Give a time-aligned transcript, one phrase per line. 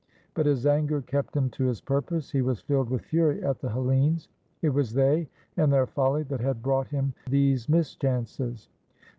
[0.33, 2.31] But his anger kept him to his purpose.
[2.31, 4.29] He was filled with fury at the Hellenes.
[4.63, 8.67] It was they and their folly that had brought him these mischances.